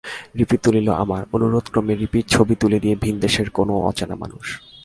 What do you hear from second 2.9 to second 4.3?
ভিনদেশের কোনো অচেনা